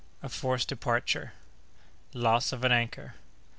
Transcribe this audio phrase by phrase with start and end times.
[0.23, 3.13] —A Forced Departure.—Loss of an Anchor.